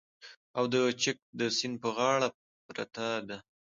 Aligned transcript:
او 0.57 0.63
د 0.73 0.75
چک 1.01 1.17
د 1.39 1.41
سیند 1.57 1.75
په 1.83 1.89
غاړه 1.97 2.29
پرته 2.65 3.05
ده 3.27 3.37